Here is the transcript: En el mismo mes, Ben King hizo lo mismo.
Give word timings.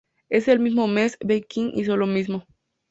En 0.29 0.43
el 0.47 0.59
mismo 0.59 0.87
mes, 0.87 1.15
Ben 1.23 1.43
King 1.47 1.73
hizo 1.75 1.95
lo 1.95 2.07
mismo. 2.07 2.43